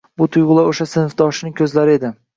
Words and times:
Bu 0.19 0.27
tuyg‘ular 0.35 0.71
o‘sha 0.71 0.87
sinfdoshining 0.95 1.55
ko‘zlari 1.61 1.95
edi. 2.01 2.13